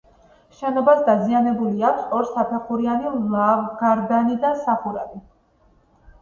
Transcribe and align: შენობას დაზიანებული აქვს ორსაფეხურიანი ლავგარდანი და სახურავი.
შენობას 0.59 1.01
დაზიანებული 1.09 1.85
აქვს 1.89 2.07
ორსაფეხურიანი 2.19 3.13
ლავგარდანი 3.35 4.39
და 4.47 4.53
სახურავი. 4.65 5.23